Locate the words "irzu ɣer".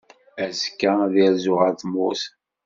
1.25-1.73